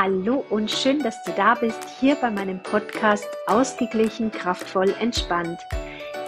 [0.00, 5.58] Hallo und schön, dass du da bist, hier bei meinem Podcast Ausgeglichen, kraftvoll, entspannt.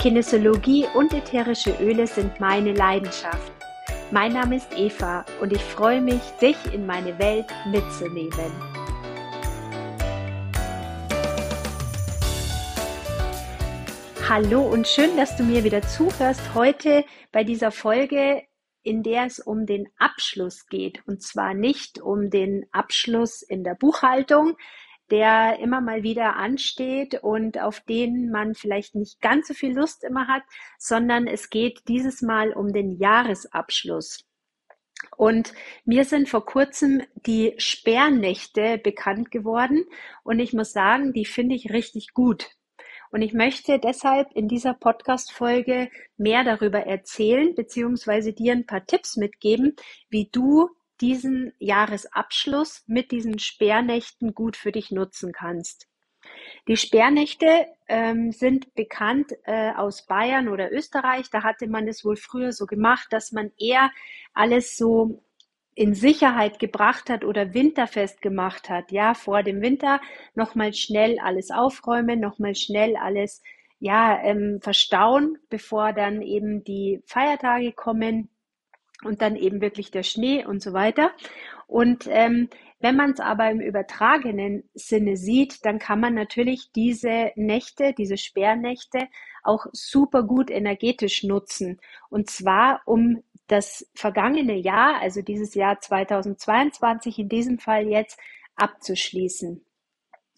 [0.01, 3.53] Kinesiologie und ätherische Öle sind meine Leidenschaft.
[4.11, 8.51] Mein Name ist Eva und ich freue mich, dich in meine Welt mitzunehmen.
[14.29, 16.43] Hallo und schön, dass du mir wieder zuhörst.
[16.57, 18.43] Heute bei dieser Folge
[18.83, 21.03] in der es um den Abschluss geht.
[21.07, 24.57] Und zwar nicht um den Abschluss in der Buchhaltung,
[25.11, 30.05] der immer mal wieder ansteht und auf den man vielleicht nicht ganz so viel Lust
[30.05, 30.43] immer hat,
[30.79, 34.25] sondern es geht dieses Mal um den Jahresabschluss.
[35.17, 35.55] Und
[35.85, 39.85] mir sind vor kurzem die Sperrnächte bekannt geworden
[40.23, 42.51] und ich muss sagen, die finde ich richtig gut.
[43.11, 49.17] Und ich möchte deshalb in dieser Podcast-Folge mehr darüber erzählen, beziehungsweise dir ein paar Tipps
[49.17, 49.75] mitgeben,
[50.09, 50.71] wie du
[51.01, 55.89] diesen Jahresabschluss mit diesen Sperrnächten gut für dich nutzen kannst.
[56.69, 61.31] Die Sperrnächte ähm, sind bekannt äh, aus Bayern oder Österreich.
[61.31, 63.91] Da hatte man es wohl früher so gemacht, dass man eher
[64.35, 65.23] alles so
[65.75, 70.01] in Sicherheit gebracht hat oder winterfest gemacht hat, ja, vor dem Winter
[70.35, 73.43] nochmal schnell alles aufräumen, nochmal schnell alles,
[73.79, 78.29] ja, ähm, verstauen, bevor dann eben die Feiertage kommen
[79.05, 81.13] und dann eben wirklich der Schnee und so weiter.
[81.67, 82.49] Und ähm,
[82.81, 88.17] wenn man es aber im übertragenen Sinne sieht, dann kann man natürlich diese Nächte, diese
[88.17, 89.09] Sperrnächte
[89.43, 91.79] auch super gut energetisch nutzen.
[92.09, 98.19] Und zwar, um das vergangene Jahr, also dieses Jahr 2022 in diesem Fall jetzt
[98.55, 99.65] abzuschließen.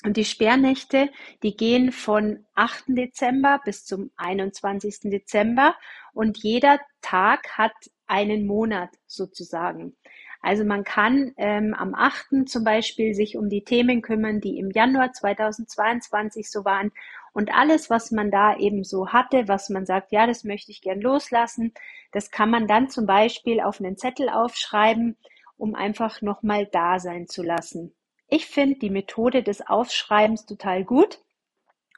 [0.05, 1.11] Und die Sperrnächte,
[1.43, 2.85] die gehen von 8.
[2.89, 5.11] Dezember bis zum 21.
[5.11, 5.77] Dezember
[6.13, 7.73] und jeder Tag hat
[8.07, 9.97] einen Monat sozusagen.
[10.43, 12.49] Also man kann ähm, am 8.
[12.49, 16.91] zum Beispiel sich um die Themen kümmern, die im Januar 2022 so waren
[17.33, 20.83] und alles, was man da eben so hatte, was man sagt, ja, das möchte ich
[20.83, 21.73] gern loslassen,
[22.11, 25.17] das kann man dann zum Beispiel auf einen Zettel aufschreiben,
[25.57, 27.95] um einfach nochmal da sein zu lassen.
[28.29, 31.21] Ich finde die Methode des Aufschreibens total gut,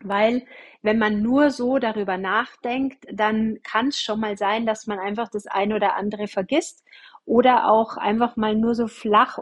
[0.03, 0.44] weil
[0.83, 5.28] wenn man nur so darüber nachdenkt, dann kann es schon mal sein, dass man einfach
[5.28, 6.84] das eine oder andere vergisst
[7.25, 9.39] oder auch einfach mal nur so flach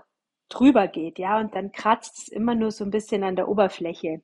[0.49, 4.23] drüber geht, ja, und dann kratzt es immer nur so ein bisschen an der Oberfläche.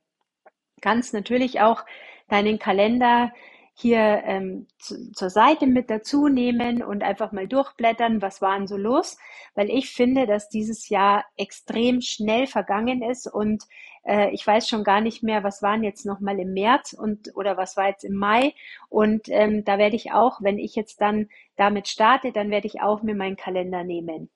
[0.80, 1.84] Kannst natürlich auch
[2.28, 3.32] deinen Kalender
[3.74, 8.76] hier ähm, zu, zur Seite mit dazu nehmen und einfach mal durchblättern, was waren so
[8.76, 9.16] los,
[9.54, 13.64] weil ich finde, dass dieses Jahr extrem schnell vergangen ist und
[14.04, 17.34] äh, ich weiß schon gar nicht mehr, was waren jetzt noch mal im März und
[17.36, 18.54] oder was war jetzt im Mai
[18.88, 22.80] und ähm, da werde ich auch, wenn ich jetzt dann damit starte, dann werde ich
[22.80, 24.30] auch mir meinen Kalender nehmen.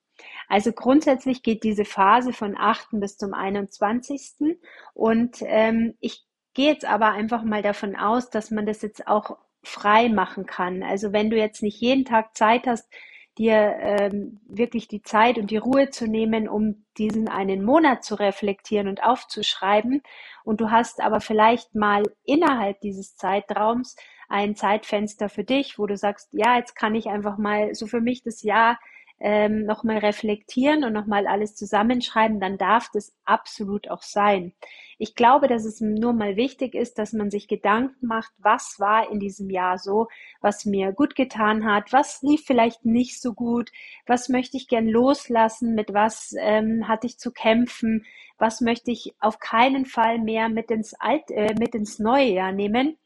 [0.49, 2.89] Also grundsätzlich geht diese Phase von 8.
[2.93, 4.57] bis zum 21.
[4.95, 6.25] Und ähm, ich
[6.55, 10.83] gehe jetzt aber einfach mal davon aus, dass man das jetzt auch frei machen kann.
[10.83, 12.89] Also wenn du jetzt nicht jeden Tag Zeit hast,
[13.39, 18.15] dir ähm, wirklich die Zeit und die Ruhe zu nehmen, um diesen einen Monat zu
[18.15, 20.03] reflektieren und aufzuschreiben.
[20.45, 23.97] Und du hast aber vielleicht mal innerhalb dieses Zeitraums
[24.29, 28.01] ein Zeitfenster für dich, wo du sagst, ja, jetzt kann ich einfach mal so für
[28.01, 28.79] mich das Jahr
[29.23, 34.53] ähm, nochmal reflektieren und nochmal alles zusammenschreiben, dann darf das absolut auch sein.
[34.99, 39.11] Ich glaube, dass es nur mal wichtig ist, dass man sich Gedanken macht, was war
[39.11, 40.09] in diesem Jahr so,
[40.41, 43.71] was mir gut getan hat, was lief vielleicht nicht so gut,
[44.07, 48.05] was möchte ich gern loslassen, mit was ähm, hatte ich zu kämpfen,
[48.39, 52.51] was möchte ich auf keinen Fall mehr mit ins Alt, äh, mit ins neue Jahr
[52.51, 52.99] nehmen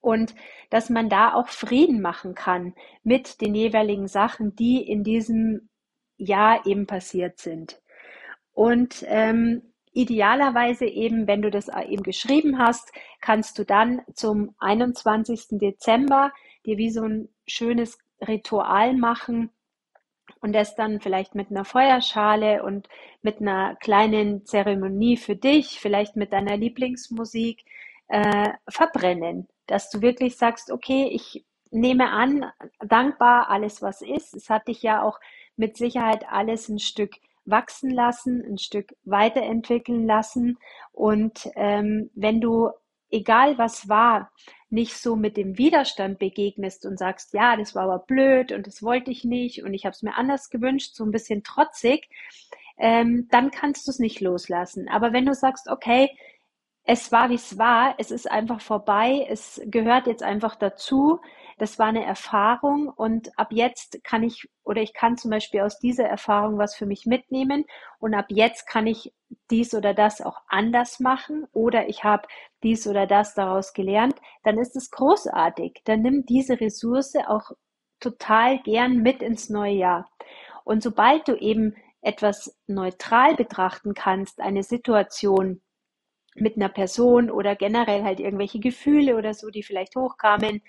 [0.00, 0.34] und
[0.70, 5.68] dass man da auch Frieden machen kann mit den jeweiligen Sachen, die in diesem
[6.16, 7.80] Jahr eben passiert sind.
[8.52, 9.62] Und ähm,
[9.92, 15.58] idealerweise eben, wenn du das eben geschrieben hast, kannst du dann zum 21.
[15.58, 16.32] Dezember
[16.66, 19.50] dir wie so ein schönes Ritual machen
[20.40, 22.88] und das dann vielleicht mit einer Feuerschale und
[23.22, 27.64] mit einer kleinen Zeremonie für dich, vielleicht mit deiner Lieblingsmusik
[28.08, 32.50] äh, verbrennen dass du wirklich sagst, okay, ich nehme an,
[32.80, 34.34] dankbar alles, was ist.
[34.34, 35.20] Es hat dich ja auch
[35.56, 37.12] mit Sicherheit alles ein Stück
[37.44, 40.58] wachsen lassen, ein Stück weiterentwickeln lassen.
[40.92, 42.70] Und ähm, wenn du,
[43.10, 44.30] egal was war,
[44.70, 48.82] nicht so mit dem Widerstand begegnest und sagst, ja, das war aber blöd und das
[48.82, 52.08] wollte ich nicht und ich habe es mir anders gewünscht, so ein bisschen trotzig,
[52.78, 54.88] ähm, dann kannst du es nicht loslassen.
[54.88, 56.10] Aber wenn du sagst, okay,
[56.90, 57.94] es war, wie es war.
[57.98, 59.26] Es ist einfach vorbei.
[59.28, 61.20] Es gehört jetzt einfach dazu.
[61.58, 65.78] das war eine Erfahrung und ab jetzt kann ich oder ich kann zum Beispiel aus
[65.80, 67.64] dieser Erfahrung was für mich mitnehmen
[67.98, 69.12] und ab jetzt kann ich
[69.50, 72.28] dies oder das auch anders machen oder ich habe
[72.62, 74.14] dies oder das daraus gelernt,
[74.44, 75.82] dann ist es großartig.
[75.84, 77.50] Dann nimm diese Ressource auch
[78.00, 80.08] total gern mit ins neue Jahr.
[80.64, 85.60] Und sobald du eben etwas neutral betrachten kannst, eine Situation,
[86.40, 90.62] mit einer Person oder generell halt irgendwelche Gefühle oder so, die vielleicht hochkamen,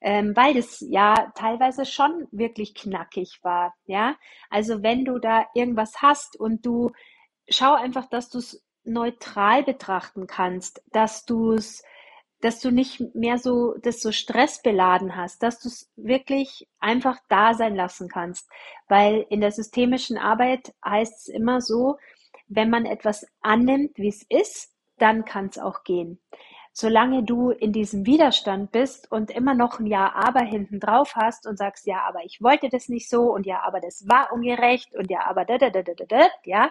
[0.00, 3.74] ähm, weil das ja teilweise schon wirklich knackig war.
[3.86, 4.16] Ja,
[4.50, 6.92] also wenn du da irgendwas hast und du
[7.48, 11.82] schau einfach, dass du es neutral betrachten kannst, dass du es
[12.40, 17.54] dass du nicht mehr so das so stressbeladen hast, dass du es wirklich einfach da
[17.54, 18.48] sein lassen kannst,
[18.88, 21.96] weil in der systemischen Arbeit heißt es immer so,
[22.46, 26.18] wenn man etwas annimmt, wie es ist, dann kann es auch gehen.
[26.72, 31.46] Solange du in diesem Widerstand bist und immer noch ein Ja, aber hinten drauf hast
[31.46, 34.94] und sagst, ja, aber ich wollte das nicht so und ja, aber das war ungerecht
[34.94, 36.70] und ja, aber da, da, da, da, da, ja,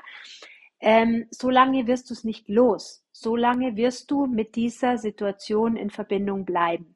[0.80, 3.04] ähm, solange wirst du es nicht los.
[3.12, 6.96] Solange wirst du mit dieser Situation in Verbindung bleiben.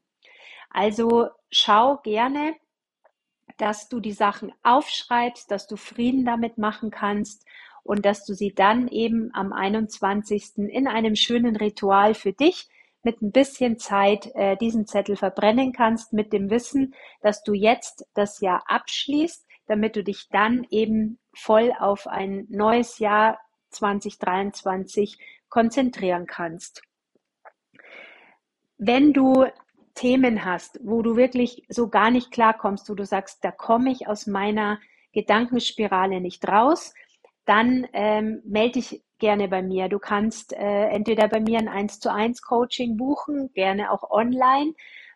[0.69, 2.55] Also schau gerne,
[3.57, 7.45] dass du die Sachen aufschreibst, dass du Frieden damit machen kannst
[7.83, 10.57] und dass du sie dann eben am 21.
[10.57, 12.67] in einem schönen Ritual für dich
[13.03, 18.05] mit ein bisschen Zeit äh, diesen Zettel verbrennen kannst, mit dem Wissen, dass du jetzt
[18.13, 23.39] das Jahr abschließt, damit du dich dann eben voll auf ein neues Jahr
[23.69, 25.17] 2023
[25.49, 26.81] konzentrieren kannst.
[28.77, 29.45] Wenn du
[29.93, 34.07] Themen hast, wo du wirklich so gar nicht klarkommst, wo du sagst, da komme ich
[34.07, 34.79] aus meiner
[35.13, 36.93] Gedankenspirale nicht raus,
[37.51, 39.89] dann ähm, melde dich gerne bei mir.
[39.89, 44.73] Du kannst äh, entweder bei mir ein 1 zu 1 Coaching buchen, gerne auch online,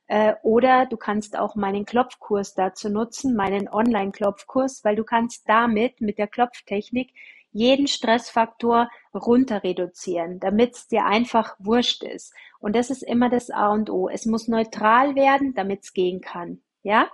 [0.07, 6.01] äh, oder du kannst auch meinen Klopfkurs dazu nutzen, meinen Online-Klopfkurs, weil du kannst damit
[6.01, 7.13] mit der Klopftechnik
[7.53, 12.33] jeden Stressfaktor runter reduzieren, damit es dir einfach wurscht ist.
[12.59, 14.09] Und das ist immer das A und O.
[14.09, 16.61] Es muss neutral werden, damit es gehen kann.
[16.83, 17.07] Ja?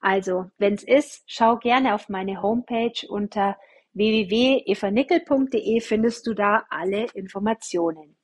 [0.00, 3.58] Also, wenn es ist, schau gerne auf meine Homepage unter
[3.94, 8.16] www.evanickel.de findest du da alle Informationen.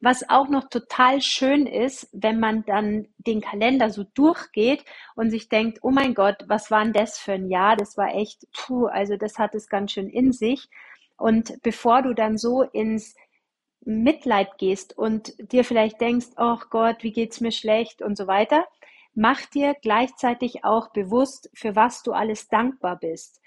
[0.00, 4.84] Was auch noch total schön ist, wenn man dann den Kalender so durchgeht
[5.14, 7.76] und sich denkt, oh mein Gott, was war denn das für ein Jahr?
[7.76, 10.68] Das war echt, puh, also das hat es ganz schön in sich.
[11.16, 13.14] Und bevor du dann so ins
[13.80, 18.66] Mitleid gehst und dir vielleicht denkst, oh Gott, wie geht's mir schlecht und so weiter,
[19.14, 23.40] mach dir gleichzeitig auch bewusst, für was du alles dankbar bist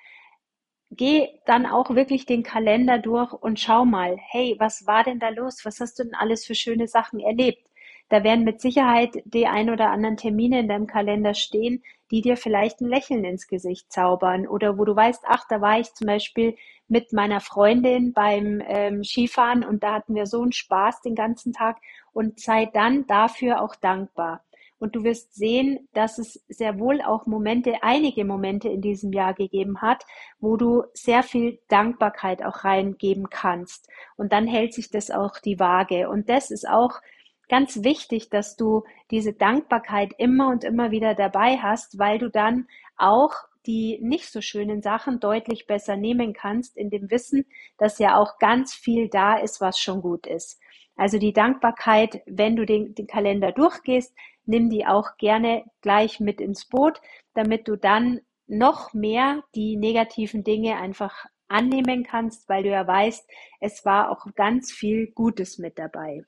[0.91, 5.29] geh dann auch wirklich den Kalender durch und schau mal, hey, was war denn da
[5.29, 5.65] los?
[5.65, 7.65] Was hast du denn alles für schöne Sachen erlebt?
[8.09, 12.35] Da werden mit Sicherheit die ein oder anderen Termine in deinem Kalender stehen, die dir
[12.35, 16.07] vielleicht ein Lächeln ins Gesicht zaubern oder wo du weißt, ach, da war ich zum
[16.07, 16.57] Beispiel
[16.89, 21.53] mit meiner Freundin beim ähm, Skifahren und da hatten wir so einen Spaß den ganzen
[21.53, 21.77] Tag
[22.11, 24.43] und sei dann dafür auch dankbar.
[24.81, 29.35] Und du wirst sehen, dass es sehr wohl auch Momente, einige Momente in diesem Jahr
[29.35, 30.03] gegeben hat,
[30.39, 33.87] wo du sehr viel Dankbarkeit auch reingeben kannst.
[34.17, 36.09] Und dann hält sich das auch die Waage.
[36.09, 36.99] Und das ist auch
[37.47, 42.67] ganz wichtig, dass du diese Dankbarkeit immer und immer wieder dabei hast, weil du dann
[42.97, 43.35] auch
[43.67, 47.45] die nicht so schönen Sachen deutlich besser nehmen kannst, in dem Wissen,
[47.77, 50.59] dass ja auch ganz viel da ist, was schon gut ist.
[50.95, 54.13] Also die Dankbarkeit, wenn du den, den Kalender durchgehst,
[54.51, 57.01] nimm die auch gerne gleich mit ins Boot,
[57.33, 63.27] damit du dann noch mehr die negativen Dinge einfach annehmen kannst, weil du ja weißt,
[63.59, 66.23] es war auch ganz viel Gutes mit dabei.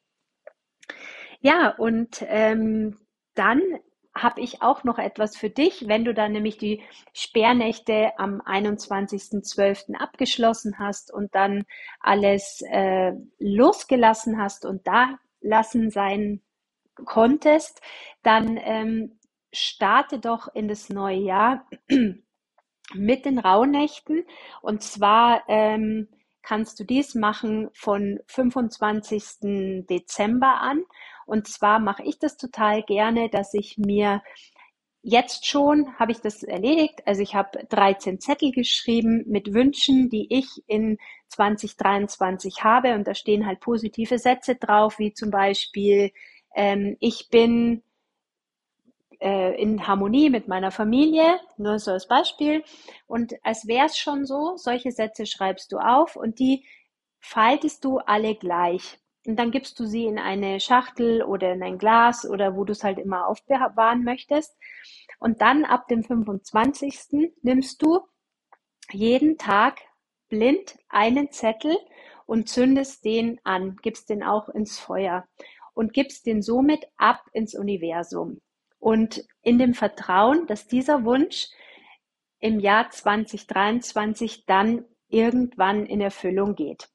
[1.41, 2.97] Ja, und ähm,
[3.35, 3.61] dann
[4.15, 6.81] habe ich auch noch etwas für dich, wenn du dann nämlich die
[7.13, 9.95] Sperrnächte am 21.12.
[9.95, 11.65] abgeschlossen hast und dann
[11.99, 16.41] alles äh, losgelassen hast und da lassen sein
[17.05, 17.81] konntest,
[18.23, 19.19] dann ähm,
[19.51, 21.67] starte doch in das neue Jahr
[22.93, 24.25] mit den Rauhnächten.
[24.61, 26.07] Und zwar ähm,
[26.41, 29.85] kannst du dies machen von 25.
[29.89, 30.83] Dezember an.
[31.25, 34.21] Und zwar mache ich das total gerne, dass ich mir
[35.03, 37.01] jetzt schon habe ich das erledigt.
[37.05, 40.97] Also ich habe 13 Zettel geschrieben mit Wünschen, die ich in
[41.29, 42.95] 2023 habe.
[42.95, 46.11] Und da stehen halt positive Sätze drauf, wie zum Beispiel
[46.55, 47.83] ähm, ich bin
[49.23, 52.63] äh, in Harmonie mit meiner Familie, nur so als Beispiel.
[53.07, 56.65] Und als wäre es schon so, solche Sätze schreibst du auf und die
[57.19, 58.99] faltest du alle gleich.
[59.25, 62.73] und dann gibst du sie in eine Schachtel oder in ein Glas oder wo du
[62.73, 64.53] es halt immer aufbewahren möchtest.
[65.19, 67.31] Und dann ab dem 25.
[67.41, 68.01] nimmst du
[68.91, 69.79] jeden Tag
[70.27, 71.77] blind einen Zettel
[72.25, 75.25] und zündest den an, gibst den auch ins Feuer
[75.73, 78.41] und gibst den somit ab ins Universum.
[78.79, 81.47] Und in dem Vertrauen, dass dieser Wunsch
[82.39, 86.89] im Jahr 2023 dann irgendwann in Erfüllung geht.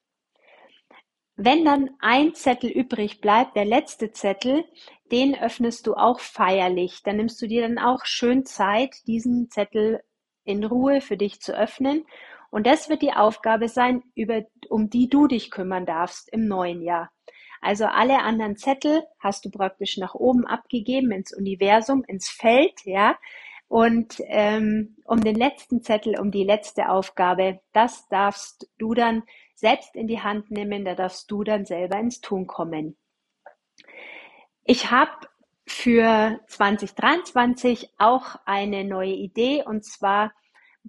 [1.36, 4.64] Wenn dann ein Zettel übrig bleibt, der letzte Zettel,
[5.12, 7.02] den öffnest du auch feierlich.
[7.04, 10.02] Dann nimmst du dir dann auch schön Zeit, diesen Zettel
[10.44, 12.04] in Ruhe für dich zu öffnen.
[12.50, 16.82] Und das wird die Aufgabe sein, über, um die du dich kümmern darfst im neuen
[16.82, 17.10] Jahr.
[17.60, 23.16] Also alle anderen Zettel hast du praktisch nach oben abgegeben ins Universum, ins Feld, ja.
[23.68, 29.22] Und ähm, um den letzten Zettel, um die letzte Aufgabe, das darfst du dann
[29.54, 32.96] selbst in die Hand nehmen, da darfst du dann selber ins Tun kommen.
[34.64, 35.12] Ich habe
[35.66, 40.32] für 2023 auch eine neue Idee und zwar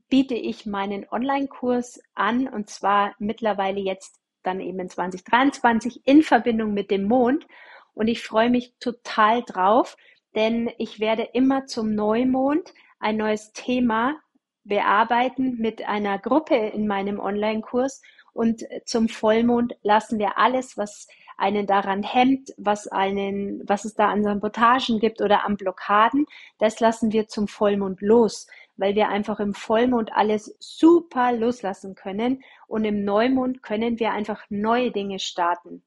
[0.07, 6.73] biete ich meinen Online-Kurs an und zwar mittlerweile jetzt dann eben in 2023 in Verbindung
[6.73, 7.47] mit dem Mond.
[7.93, 9.97] Und ich freue mich total drauf,
[10.35, 14.19] denn ich werde immer zum Neumond ein neues Thema
[14.63, 18.01] bearbeiten mit einer Gruppe in meinem Online-Kurs.
[18.33, 21.07] Und zum Vollmond lassen wir alles, was
[21.39, 26.25] einen daran hemmt, was einen, was es da an Sabotagen gibt oder an Blockaden,
[26.59, 28.47] das lassen wir zum Vollmond los,
[28.79, 34.45] weil wir einfach im Vollmond alles super loslassen können und im Neumond können wir einfach
[34.49, 35.83] neue Dinge starten.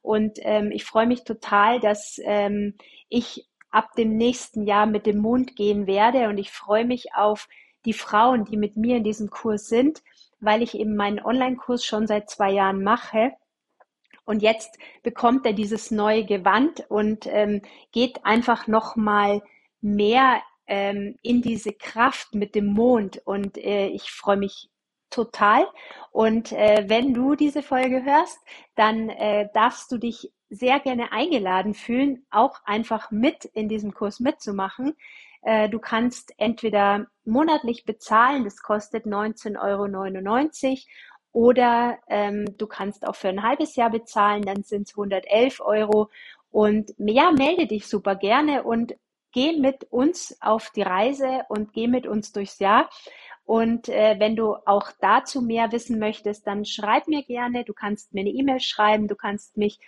[0.00, 2.74] Und ähm, ich freue mich total, dass ähm,
[3.08, 7.48] ich ab dem nächsten Jahr mit dem Mond gehen werde und ich freue mich auf
[7.84, 10.02] die Frauen, die mit mir in diesem Kurs sind,
[10.38, 13.32] weil ich eben meinen Online-Kurs schon seit zwei Jahren mache.
[14.24, 19.42] Und jetzt bekommt er dieses neue Gewand und ähm, geht einfach noch mal
[19.80, 23.20] mehr ähm, in diese Kraft mit dem Mond.
[23.24, 24.68] Und äh, ich freue mich
[25.10, 25.66] total.
[26.10, 28.38] Und äh, wenn du diese Folge hörst,
[28.74, 34.20] dann äh, darfst du dich sehr gerne eingeladen fühlen, auch einfach mit in diesem Kurs
[34.20, 34.94] mitzumachen.
[35.42, 40.76] Äh, du kannst entweder monatlich bezahlen, das kostet 19,99 Euro,
[41.32, 46.08] oder ähm, du kannst auch für ein halbes Jahr bezahlen, dann sind es 111 Euro.
[46.50, 48.94] Und ja, melde dich super gerne und
[49.36, 52.88] geh mit uns auf die Reise und geh mit uns durchs Jahr.
[53.44, 57.62] Und äh, wenn du auch dazu mehr wissen möchtest, dann schreib mir gerne.
[57.62, 59.78] Du kannst mir eine E-Mail schreiben, du kannst mich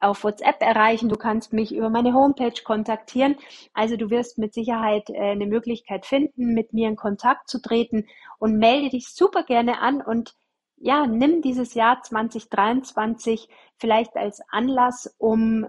[0.00, 3.36] auf WhatsApp erreichen, du kannst mich über meine Homepage kontaktieren.
[3.74, 8.06] Also du wirst mit Sicherheit äh, eine Möglichkeit finden, mit mir in Kontakt zu treten
[8.38, 10.34] und melde dich super gerne an und
[10.80, 15.66] ja, nimm dieses Jahr 2023 vielleicht als Anlass, um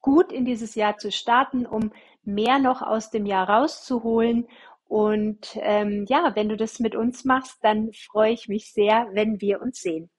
[0.00, 4.48] gut in dieses Jahr zu starten, um mehr noch aus dem Jahr rauszuholen.
[4.84, 9.40] Und ähm, ja, wenn du das mit uns machst, dann freue ich mich sehr, wenn
[9.40, 10.10] wir uns sehen.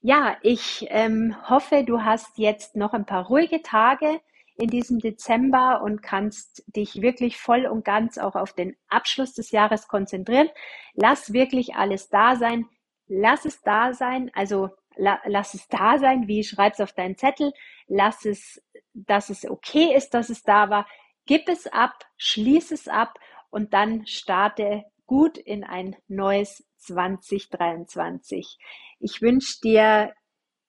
[0.00, 4.20] Ja, ich ähm, hoffe, du hast jetzt noch ein paar ruhige Tage
[4.56, 9.50] in diesem Dezember und kannst dich wirklich voll und ganz auch auf den Abschluss des
[9.50, 10.48] Jahres konzentrieren.
[10.94, 12.66] Lass wirklich alles da sein.
[13.06, 14.30] Lass es da sein.
[14.34, 16.28] Also la, lass es da sein.
[16.28, 17.52] Wie schreib's auf deinen Zettel?
[17.86, 18.62] Lass es,
[18.94, 20.86] dass es okay ist, dass es da war.
[21.26, 23.18] Gib es ab, schließ es ab
[23.50, 28.58] und dann starte gut in ein neues 2023.
[28.98, 30.12] Ich wünsche dir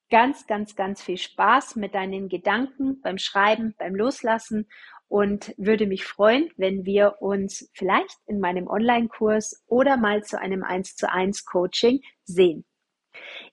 [0.09, 4.67] ganz, ganz, ganz viel Spaß mit deinen Gedanken beim Schreiben, beim Loslassen
[5.07, 10.63] und würde mich freuen, wenn wir uns vielleicht in meinem Online-Kurs oder mal zu einem
[10.63, 12.65] 1 zu 1 Coaching sehen.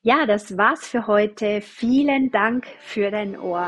[0.02, 1.60] Ja, das war's für heute.
[1.60, 3.66] Vielen Dank für dein Ohr.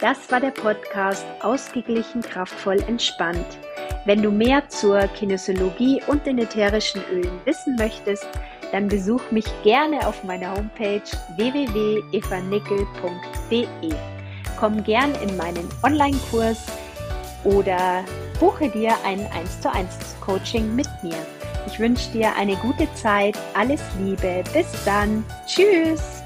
[0.00, 3.46] Das war der Podcast Ausgeglichen, kraftvoll, entspannt.
[4.04, 8.26] Wenn du mehr zur Kinesiologie und den ätherischen Ölen wissen möchtest,
[8.72, 11.00] dann besuch mich gerne auf meiner Homepage
[11.36, 13.94] www.evanickel.de.
[14.60, 16.66] Komm gern in meinen Online-Kurs
[17.44, 18.04] oder
[18.38, 21.16] buche dir ein 1 zu 1 Coaching mit mir.
[21.66, 26.25] Ich wünsche dir eine gute Zeit, alles Liebe, bis dann, tschüss!